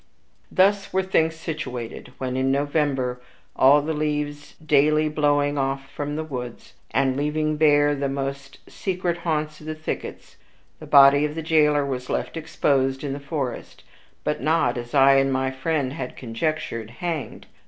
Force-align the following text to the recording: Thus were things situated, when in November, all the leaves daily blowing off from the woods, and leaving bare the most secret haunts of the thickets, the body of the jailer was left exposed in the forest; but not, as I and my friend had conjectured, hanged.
Thus 0.51 0.91
were 0.91 1.03
things 1.03 1.35
situated, 1.35 2.11
when 2.17 2.35
in 2.35 2.51
November, 2.51 3.21
all 3.55 3.83
the 3.83 3.93
leaves 3.93 4.55
daily 4.55 5.07
blowing 5.09 5.59
off 5.59 5.91
from 5.91 6.15
the 6.15 6.23
woods, 6.23 6.73
and 6.89 7.15
leaving 7.15 7.55
bare 7.55 7.93
the 7.93 8.09
most 8.09 8.57
secret 8.67 9.17
haunts 9.17 9.59
of 9.61 9.67
the 9.67 9.75
thickets, 9.75 10.37
the 10.79 10.87
body 10.87 11.23
of 11.23 11.35
the 11.35 11.43
jailer 11.43 11.85
was 11.85 12.09
left 12.09 12.35
exposed 12.35 13.03
in 13.03 13.13
the 13.13 13.19
forest; 13.19 13.83
but 14.23 14.41
not, 14.41 14.75
as 14.75 14.95
I 14.95 15.17
and 15.17 15.31
my 15.31 15.51
friend 15.51 15.93
had 15.93 16.15
conjectured, 16.17 16.89
hanged. 16.89 17.45